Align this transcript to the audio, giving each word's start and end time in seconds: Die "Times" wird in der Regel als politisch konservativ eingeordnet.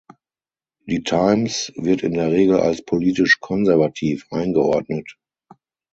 Die 0.87 1.03
"Times" 1.03 1.71
wird 1.75 2.01
in 2.01 2.15
der 2.15 2.31
Regel 2.31 2.59
als 2.59 2.83
politisch 2.83 3.39
konservativ 3.39 4.25
eingeordnet. 4.31 5.15